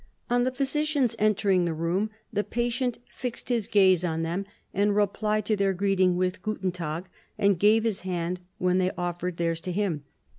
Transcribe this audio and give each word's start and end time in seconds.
On 0.31 0.45
the 0.45 0.51
physicians' 0.51 1.15
entering 1.19 1.65
the 1.65 1.75
room, 1.75 2.09
the 2.33 2.43
patient 2.43 2.97
fixed 3.11 3.49
his 3.49 3.67
gaze 3.67 4.03
on 4.03 4.23
them, 4.23 4.47
and 4.73 4.95
replied 4.95 5.45
to 5.45 5.55
their 5.55 5.73
greeting 5.75 6.17
with 6.17 6.41
"Guten 6.41 6.71
Tag," 6.71 7.05
and 7.37 7.59
gave 7.59 7.83
his 7.83 8.01
hand 8.01 8.39
when 8.57 8.79
they 8.79 8.89
offered 8.97 9.37
theirs 9.37 9.61
to 9.61 9.71
him. 9.71 10.03